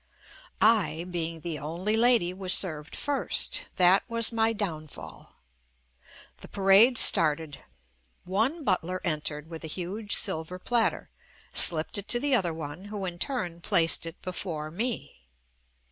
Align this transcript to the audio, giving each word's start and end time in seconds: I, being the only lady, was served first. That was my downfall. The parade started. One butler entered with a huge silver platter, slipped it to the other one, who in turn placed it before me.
I, 0.59 1.05
being 1.11 1.41
the 1.41 1.59
only 1.59 1.95
lady, 1.95 2.33
was 2.33 2.55
served 2.55 2.95
first. 2.95 3.65
That 3.75 4.01
was 4.09 4.31
my 4.31 4.51
downfall. 4.51 5.35
The 6.37 6.47
parade 6.47 6.97
started. 6.97 7.59
One 8.23 8.63
butler 8.63 8.99
entered 9.03 9.47
with 9.47 9.63
a 9.63 9.67
huge 9.67 10.15
silver 10.15 10.57
platter, 10.57 11.11
slipped 11.53 11.99
it 11.99 12.07
to 12.07 12.19
the 12.19 12.33
other 12.33 12.51
one, 12.51 12.85
who 12.85 13.05
in 13.05 13.19
turn 13.19 13.61
placed 13.61 14.07
it 14.07 14.19
before 14.23 14.71
me. 14.71 15.21